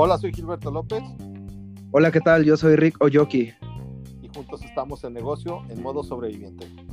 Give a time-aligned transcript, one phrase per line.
[0.00, 1.02] Hola, soy Gilberto López.
[1.90, 2.44] Hola, ¿qué tal?
[2.44, 3.52] Yo soy Rick Oyoki.
[4.22, 6.66] Y juntos estamos en negocio en modo sobreviviente.
[6.66, 6.88] En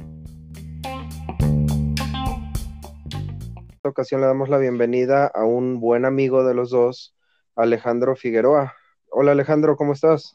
[3.71, 7.15] esta ocasión le damos la bienvenida a un buen amigo de los dos,
[7.55, 8.73] Alejandro Figueroa.
[9.11, 10.33] Hola Alejandro, ¿cómo estás?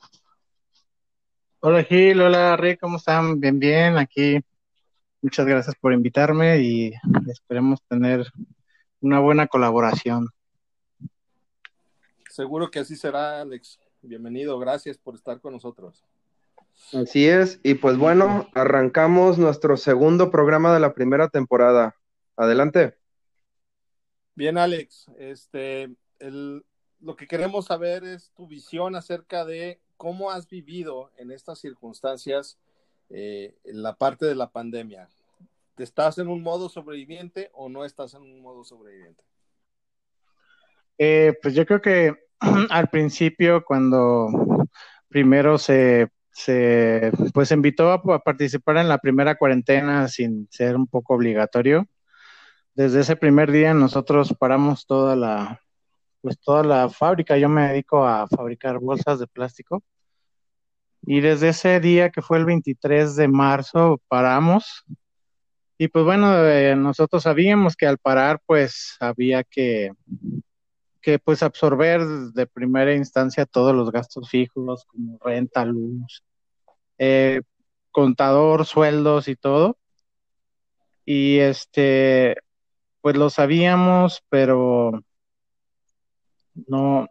[1.59, 3.41] Hola Gil, hola Rick, ¿cómo están?
[3.41, 4.39] Bien, bien, aquí.
[5.23, 6.93] Muchas gracias por invitarme y
[7.27, 8.25] esperemos tener
[9.01, 10.29] una buena colaboración.
[12.29, 13.80] Seguro que así será, Alex.
[14.02, 16.05] Bienvenido, gracias por estar con nosotros.
[16.92, 21.95] Así es, y pues bueno, arrancamos nuestro segundo programa de la primera temporada.
[22.37, 22.97] Adelante.
[24.34, 31.11] Bien, Alex, este, lo que queremos saber es tu visión acerca de cómo has vivido
[31.19, 32.59] en estas circunstancias
[33.11, 35.09] eh, en la parte de la pandemia.
[35.80, 39.23] ¿Estás en un modo sobreviviente o no estás en un modo sobreviviente?
[40.98, 42.14] Eh, pues yo creo que
[42.70, 44.28] al principio, cuando
[45.08, 51.14] primero se, se pues invitó a, participar en la primera cuarentena sin ser un poco
[51.14, 51.86] obligatorio,
[52.75, 55.61] desde ese primer día nosotros paramos toda la,
[56.20, 57.36] pues toda la fábrica.
[57.36, 59.83] Yo me dedico a fabricar bolsas de plástico.
[61.03, 64.84] Y desde ese día que fue el 23 de marzo paramos.
[65.83, 69.92] Y pues bueno, eh, nosotros sabíamos que al parar pues había que
[71.00, 76.23] que pues absorber de primera instancia todos los gastos fijos como renta, luz,
[76.98, 77.41] eh,
[77.92, 79.78] contador, sueldos y todo.
[81.06, 82.36] Y este,
[83.01, 85.03] pues lo sabíamos, pero
[86.69, 87.08] no,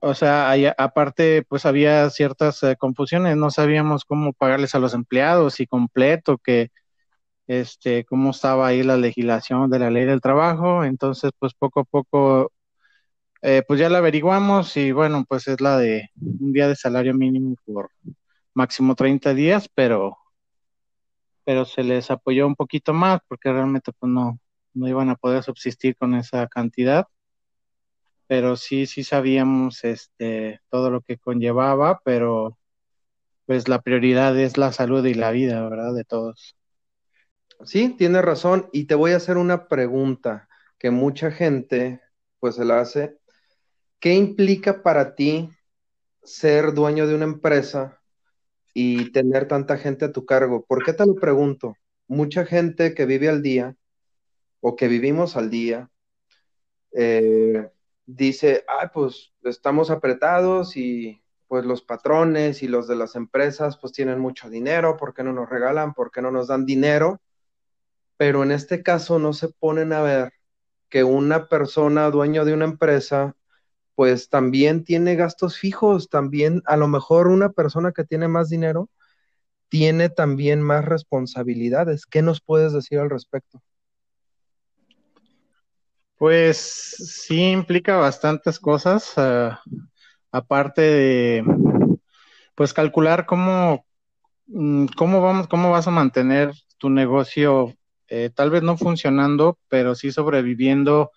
[0.00, 5.60] o sea, aparte, pues había ciertas eh, confusiones, no sabíamos cómo pagarles a los empleados
[5.60, 6.70] y completo, que
[7.46, 11.84] este, cómo estaba ahí la legislación de la ley del trabajo, entonces, pues poco a
[11.84, 12.52] poco
[13.42, 17.14] eh, pues ya la averiguamos y bueno, pues es la de un día de salario
[17.14, 17.90] mínimo por
[18.54, 20.16] máximo 30 días, pero,
[21.44, 24.38] pero se les apoyó un poquito más porque realmente pues no,
[24.74, 27.06] no iban a poder subsistir con esa cantidad.
[28.26, 32.58] Pero sí, sí sabíamos este, todo lo que conllevaba, pero
[33.46, 35.94] pues la prioridad es la salud y la vida, ¿verdad?
[35.94, 36.56] De todos.
[37.64, 38.68] Sí, tienes razón.
[38.72, 40.48] Y te voy a hacer una pregunta
[40.78, 42.00] que mucha gente
[42.40, 43.18] pues se la hace
[44.02, 45.48] ¿qué implica para ti
[46.24, 48.00] ser dueño de una empresa
[48.74, 50.64] y tener tanta gente a tu cargo?
[50.66, 51.76] ¿Por qué te lo pregunto?
[52.08, 53.76] Mucha gente que vive al día
[54.60, 55.88] o que vivimos al día
[56.90, 57.70] eh,
[58.04, 63.92] dice, ay, pues estamos apretados y pues los patrones y los de las empresas pues
[63.92, 65.94] tienen mucho dinero, ¿por qué no nos regalan?
[65.94, 67.20] ¿Por qué no nos dan dinero?
[68.22, 70.32] Pero en este caso no se ponen a ver
[70.88, 73.34] que una persona dueño de una empresa
[73.96, 78.88] pues también tiene gastos fijos, también a lo mejor una persona que tiene más dinero
[79.68, 82.06] tiene también más responsabilidades.
[82.06, 83.60] ¿Qué nos puedes decir al respecto?
[86.16, 89.50] Pues sí implica bastantes cosas, eh,
[90.30, 91.44] aparte de
[92.54, 93.84] pues calcular cómo,
[94.46, 97.74] mm, cómo vamos, cómo vas a mantener tu negocio,
[98.14, 101.12] eh, tal vez no funcionando, pero sí sobreviviendo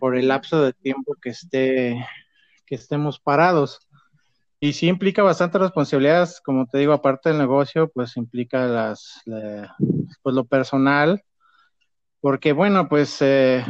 [0.00, 2.04] por el lapso de tiempo que esté
[2.66, 3.88] que estemos parados.
[4.58, 10.34] Y sí implica bastante responsabilidades, como te digo, aparte del negocio, pues implica las, pues
[10.34, 11.22] lo personal,
[12.20, 13.64] porque bueno, pues, eh,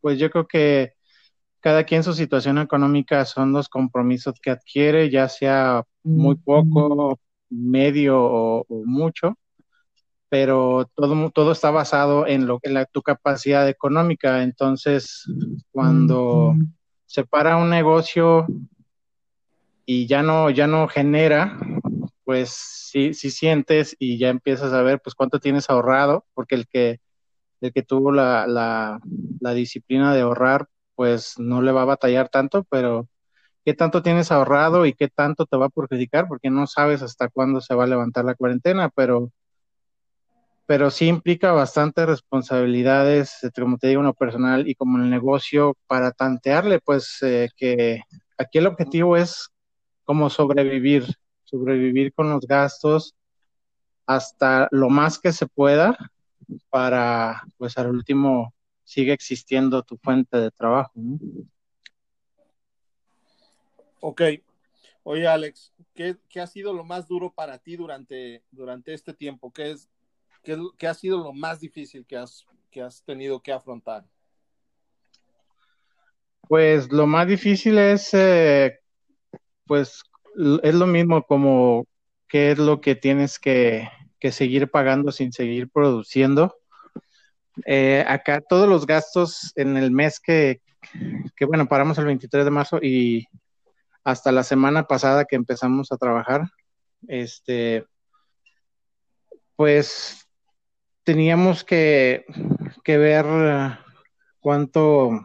[0.00, 0.94] pues yo creo que
[1.60, 8.20] cada quien su situación económica son los compromisos que adquiere, ya sea muy poco, medio
[8.20, 9.36] o, o mucho
[10.28, 14.42] pero todo, todo está basado en lo en la, tu capacidad económica.
[14.42, 15.24] Entonces,
[15.70, 16.54] cuando
[17.06, 18.46] se para un negocio
[19.84, 21.58] y ya no, ya no genera,
[22.24, 26.66] pues sí, sí sientes y ya empiezas a ver pues cuánto tienes ahorrado, porque el
[26.66, 26.98] que,
[27.60, 29.00] el que tuvo la, la,
[29.40, 33.08] la disciplina de ahorrar, pues no le va a batallar tanto, pero
[33.64, 37.28] qué tanto tienes ahorrado y qué tanto te va a perjudicar, porque no sabes hasta
[37.28, 39.30] cuándo se va a levantar la cuarentena, pero
[40.66, 45.04] pero sí implica bastantes responsabilidades, este, como te digo, en lo personal y como en
[45.04, 48.02] el negocio, para tantearle, pues eh, que
[48.36, 49.48] aquí el objetivo es
[50.04, 51.06] como sobrevivir,
[51.44, 53.14] sobrevivir con los gastos
[54.06, 55.96] hasta lo más que se pueda
[56.68, 58.52] para, pues al último,
[58.84, 60.92] sigue existiendo tu fuente de trabajo.
[64.00, 64.22] Ok.
[65.02, 69.52] Oye, Alex, ¿qué, ¿qué, ha sido lo más duro para ti durante, durante este tiempo?
[69.52, 69.88] ¿Qué es,
[70.78, 74.04] ¿Qué, ha sido lo más difícil que has, que has tenido que afrontar?
[76.42, 78.78] Pues lo más difícil es, eh,
[79.66, 80.04] pues,
[80.62, 81.88] es lo mismo como
[82.28, 83.88] qué es lo que tienes que,
[84.20, 86.56] que seguir pagando sin seguir produciendo.
[87.64, 90.60] Eh, acá todos los gastos en el mes que,
[91.34, 93.26] que, bueno, paramos el 23 de marzo y
[94.04, 96.42] hasta la semana pasada que empezamos a trabajar,
[97.08, 97.84] este,
[99.56, 100.25] pues
[101.06, 102.26] teníamos que,
[102.82, 103.24] que ver
[104.40, 105.24] cuánto,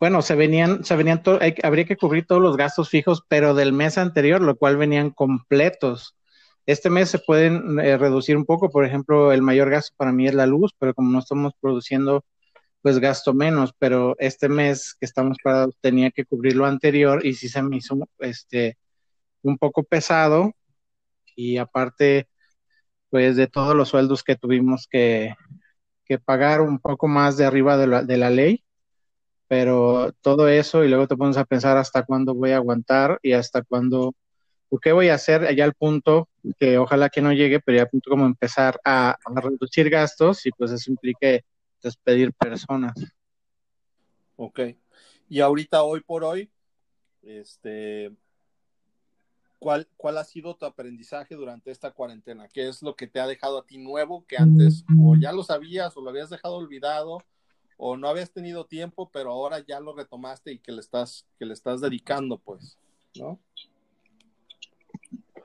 [0.00, 1.22] bueno, se venían, se venían,
[1.62, 6.16] habría que cubrir todos los gastos fijos, pero del mes anterior, lo cual venían completos.
[6.64, 10.26] Este mes se pueden eh, reducir un poco, por ejemplo, el mayor gasto para mí
[10.26, 12.24] es la luz, pero como no estamos produciendo,
[12.80, 17.34] pues gasto menos, pero este mes que estamos parados tenía que cubrir lo anterior y
[17.34, 18.78] sí se me hizo este
[19.42, 20.52] un poco pesado
[21.36, 22.26] y aparte
[23.10, 25.34] pues de todos los sueldos que tuvimos que,
[26.04, 28.64] que pagar un poco más de arriba de la, de la ley,
[29.48, 33.32] pero todo eso y luego te pones a pensar hasta cuándo voy a aguantar y
[33.32, 34.14] hasta cuándo
[34.82, 36.28] ¿qué voy a hacer allá al punto
[36.58, 40.50] que ojalá que no llegue, pero ya al punto como empezar a, reducir gastos y
[40.50, 41.44] pues eso implique
[41.82, 42.94] despedir personas.
[44.36, 44.60] Ok.
[45.28, 46.50] Y ahorita, hoy por hoy,
[47.22, 48.12] este,
[49.58, 52.48] ¿cuál, ¿cuál ha sido tu aprendizaje durante esta cuarentena?
[52.48, 55.42] ¿Qué es lo que te ha dejado a ti nuevo que antes o ya lo
[55.42, 57.22] sabías o lo habías dejado olvidado
[57.76, 61.46] o no habías tenido tiempo, pero ahora ya lo retomaste y que le estás, que
[61.46, 62.76] le estás dedicando, pues,
[63.14, 63.38] ¿no?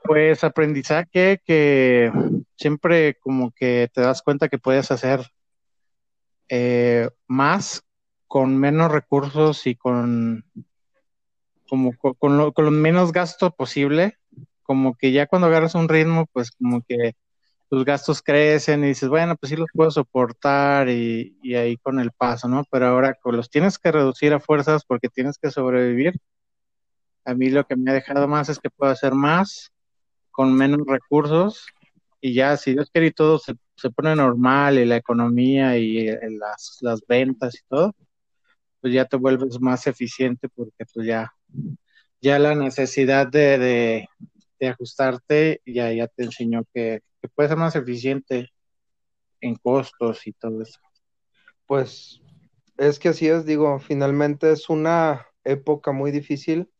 [0.02, 2.12] Pues aprendizaje que
[2.56, 5.20] siempre como que te das cuenta que puedes hacer
[6.48, 7.84] eh, más
[8.26, 10.44] con menos recursos y con
[11.68, 14.18] como con, lo, menos gasto posible,
[14.62, 17.14] como que ya cuando agarras un ritmo, pues como que
[17.70, 21.98] tus gastos crecen y dices, bueno, pues sí los puedo soportar y, y ahí con
[22.00, 22.64] el paso, ¿no?
[22.70, 26.14] Pero ahora los tienes que reducir a fuerzas porque tienes que sobrevivir.
[27.24, 29.72] A mí lo que me ha dejado más es que puedo hacer más
[30.30, 31.66] con menos recursos
[32.20, 33.54] y ya si Dios quiere y todo se,
[33.90, 37.94] pone normal y la economía y eh, las, las ventas y todo,
[38.80, 41.32] pues ya te vuelves más eficiente porque pues ya,
[42.20, 47.76] ya la necesidad de, de, ajustarte ya, ya te enseñó que, que puedes ser más
[47.76, 48.50] eficiente
[49.40, 50.80] en costos y todo eso.
[51.66, 52.22] Pues
[52.78, 56.70] es que así es, digo, finalmente es una época muy difícil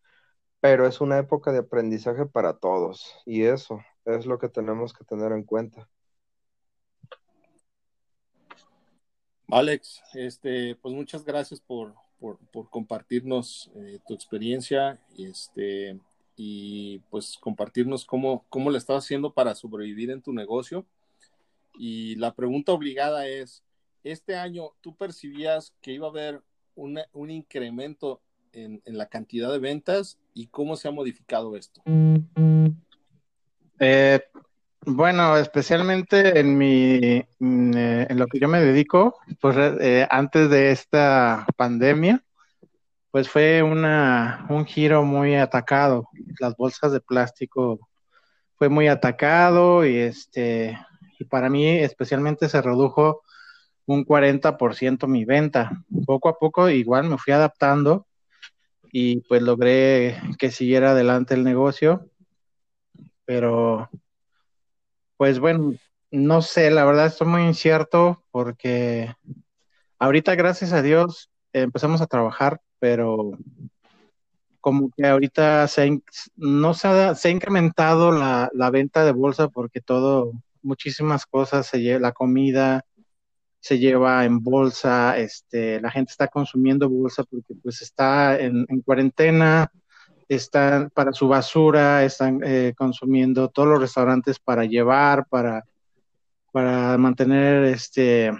[0.64, 5.04] pero es una época de aprendizaje para todos y eso es lo que tenemos que
[5.04, 5.90] tener en cuenta.
[9.48, 11.94] Alex, este, pues muchas gracias por,
[12.70, 15.98] compartirnos eh, tu experiencia este,
[16.36, 20.86] y pues compartirnos cómo, cómo le estás haciendo para sobrevivir en tu negocio.
[21.76, 23.62] Y la pregunta obligada es,
[24.02, 26.42] ¿este año tú percibías que iba a haber
[26.76, 28.20] un incremento
[28.52, 31.82] en, la cantidad de ventas y cómo se ha modificado esto?
[33.80, 34.20] Eh,
[34.86, 40.50] bueno, especialmente en mi, mm, eh, en lo que yo me dedico, pues eh, antes
[40.50, 42.22] de esta pandemia,
[43.10, 46.08] pues fue una, un giro muy atacado.
[46.40, 47.78] Las bolsas de plástico
[48.56, 50.78] fue muy atacado y este,
[51.18, 53.22] y para mí especialmente se redujo
[53.86, 55.70] un 40% mi venta.
[56.06, 58.06] Poco a poco igual me fui adaptando
[58.92, 62.08] y pues logré que siguiera adelante el negocio.
[63.24, 63.88] Pero,
[65.16, 65.74] pues bueno,
[66.10, 69.14] no sé, la verdad estoy muy incierto porque
[69.98, 73.38] ahorita, gracias a Dios, empezamos a trabajar, pero
[74.60, 76.00] como que ahorita se,
[76.36, 81.66] no se ha, se ha incrementado la, la, venta de bolsa porque todo, muchísimas cosas,
[81.66, 82.84] se lleva, la comida,
[83.64, 89.70] se lleva en bolsa, este, la gente está consumiendo bolsa porque pues está en, cuarentena,
[90.34, 95.64] están para su basura, están eh, consumiendo todos los restaurantes para llevar, para,
[96.52, 98.30] para mantener este,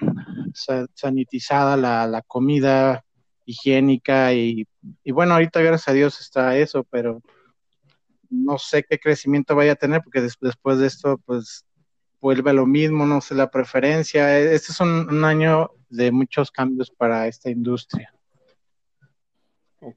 [0.94, 3.04] sanitizada la, la comida
[3.46, 4.66] higiénica y,
[5.02, 7.22] y, bueno, ahorita gracias a Dios está eso, pero
[8.30, 11.64] no sé qué crecimiento vaya a tener porque después de esto pues
[12.24, 14.38] vuelve a lo mismo, no sé la preferencia.
[14.38, 18.14] Este es un, año de muchos cambios para esta industria.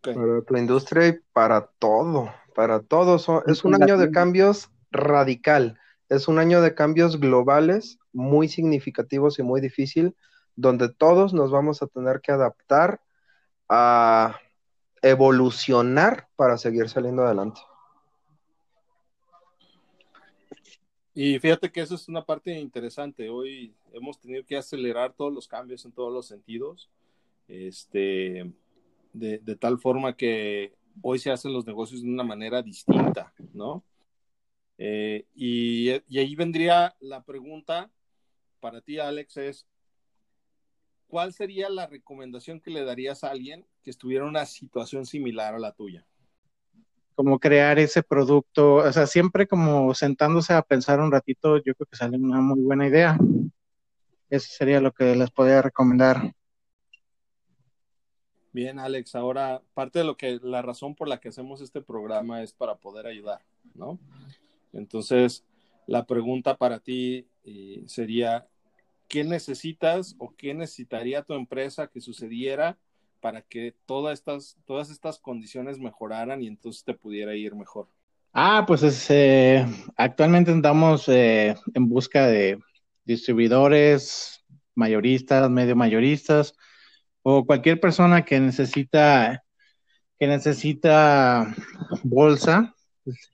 [0.02, 3.44] Para la industria y para todo, para todo.
[3.46, 5.80] es un año de cambios radical,
[6.10, 10.16] es un año de cambios globales muy significativos y muy difícil,
[10.56, 13.02] donde todos nos vamos a tener que adaptar
[13.70, 14.40] a
[15.02, 17.62] evolucionar para seguir saliendo adelante.
[21.14, 23.30] Y fíjate que eso es una parte interesante.
[23.30, 26.90] Hoy hemos tenido que acelerar todos los cambios en todos los sentidos.
[27.48, 28.52] Este,
[29.18, 33.84] de, tal forma que hoy se hacen los negocios de una manera distinta, ¿no?
[34.78, 37.90] Eh, y, y, ahí vendría la pregunta
[38.60, 39.68] para ti, Alex, es,
[41.08, 45.56] ¿cuál sería la recomendación que le darías a alguien que estuviera en una situación similar
[45.56, 46.06] a la tuya?
[47.16, 51.88] Como crear ese producto, o sea, siempre como sentándose a pensar un ratito, yo creo
[51.90, 53.18] que sale una muy buena idea.
[54.30, 56.36] Eso sería lo que les podría recomendar.
[58.54, 62.42] Bien, Alex, ahora parte de lo que la razón por la que hacemos este programa
[62.42, 63.42] es para poder ayudar,
[63.76, 64.00] ¿no?
[64.74, 65.44] Entonces,
[65.86, 68.48] la pregunta para ti eh, sería,
[69.08, 72.78] ¿qué necesitas o qué necesitaría tu empresa que sucediera
[73.20, 77.88] para que todas estas, todas estas condiciones mejoraran y entonces te pudiera ir mejor?
[78.34, 82.60] Ah, pues eh, actualmente andamos eh, en busca de
[83.04, 86.54] distribuidores, mayoristas, medio mayoristas,
[87.24, 89.44] o cualquier persona que necesita
[90.20, 91.54] que necesita
[92.04, 92.74] bolsa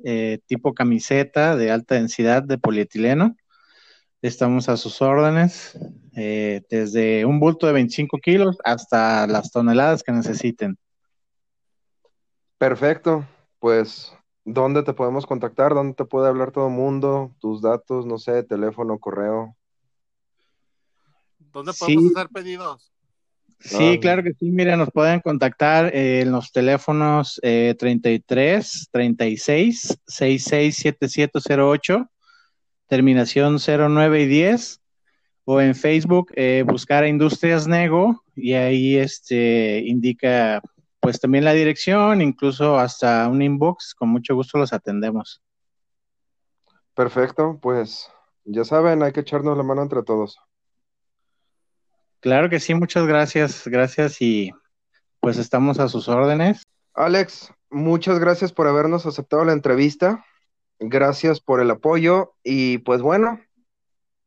[0.04, 3.36] eh, tipo camiseta de alta densidad de polietileno.
[4.22, 5.78] Estamos a sus órdenes,
[6.16, 10.78] eh, desde un bulto de 25 kilos hasta las toneladas que necesiten.
[12.58, 13.25] Perfecto,
[13.60, 15.74] pues, ¿dónde te podemos contactar?
[15.74, 17.36] ¿Dónde te puede hablar todo el mundo?
[17.40, 19.58] Tus datos, no sé, teléfono, correo.
[21.40, 22.93] ¿Dónde podemos hacer pedidos?
[23.63, 24.51] Sí, claro que sí.
[24.51, 32.10] Mira, nos pueden contactar en los teléfonos eh, 33 36 66 7708,
[32.88, 34.82] terminación 09 y 10,
[35.46, 40.62] o en Facebook eh, buscar a Industrias Nego y ahí este indica
[41.00, 43.93] pues también la dirección, incluso hasta un inbox.
[43.93, 45.41] Con mucho gusto los atendemos.
[46.93, 48.10] Perfecto, pues
[48.46, 50.39] ya saben, hay que echarnos la mano entre todos.
[52.24, 54.51] Claro que sí, muchas gracias, gracias y
[55.20, 56.63] pues estamos a sus órdenes.
[56.94, 60.25] Alex, muchas gracias por habernos aceptado la entrevista,
[60.80, 63.42] gracias por el apoyo y pues bueno,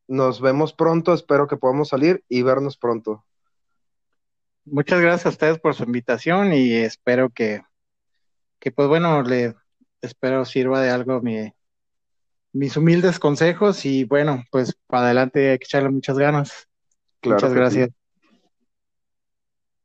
[0.08, 3.24] nos vemos pronto, espero que podamos salir y vernos pronto.
[4.66, 7.62] Muchas gracias a ustedes por su invitación y espero que,
[8.58, 9.54] que pues bueno, le
[10.02, 11.50] espero sirva de algo mi,
[12.52, 16.65] mis humildes consejos y bueno, pues para adelante hay que echarle muchas ganas.
[17.26, 17.90] Muchas gracias.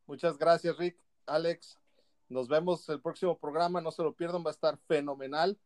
[0.06, 0.98] Muchas gracias, Rick.
[1.26, 1.80] Alex,
[2.28, 3.82] nos vemos el próximo programa.
[3.82, 5.58] No se lo pierdan, va a estar fenomenal.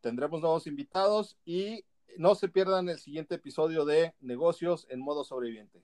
[0.00, 1.84] Tendremos nuevos invitados y
[2.16, 5.82] no se pierdan el siguiente episodio de Negocios en modo sobreviviente.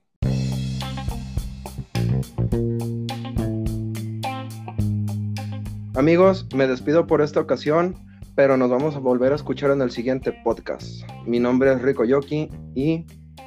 [5.97, 7.95] Amigos, me despido por esta ocasión,
[8.35, 11.05] pero nos vamos a volver a escuchar en el siguiente podcast.
[11.27, 13.07] Mi nombre es Rico Yoki y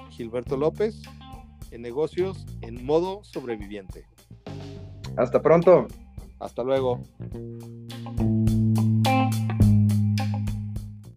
[0.10, 1.02] Gilberto López
[1.78, 4.06] en negocios en modo sobreviviente.
[5.16, 5.88] Hasta pronto.
[6.40, 7.00] Hasta luego.